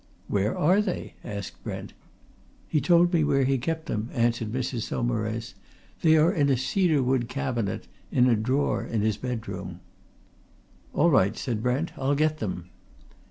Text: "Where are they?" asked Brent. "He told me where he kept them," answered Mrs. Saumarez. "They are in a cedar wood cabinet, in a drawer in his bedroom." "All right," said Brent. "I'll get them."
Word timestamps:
"Where 0.27 0.57
are 0.57 0.81
they?" 0.81 1.13
asked 1.23 1.63
Brent. 1.63 1.93
"He 2.67 2.81
told 2.81 3.13
me 3.13 3.23
where 3.23 3.43
he 3.43 3.59
kept 3.59 3.85
them," 3.85 4.09
answered 4.15 4.51
Mrs. 4.51 4.81
Saumarez. 4.81 5.53
"They 6.01 6.17
are 6.17 6.33
in 6.33 6.49
a 6.49 6.57
cedar 6.57 7.03
wood 7.03 7.29
cabinet, 7.29 7.85
in 8.11 8.27
a 8.27 8.35
drawer 8.35 8.83
in 8.83 9.01
his 9.01 9.17
bedroom." 9.17 9.79
"All 10.95 11.11
right," 11.11 11.37
said 11.37 11.61
Brent. 11.61 11.91
"I'll 11.99 12.15
get 12.15 12.39
them." 12.39 12.71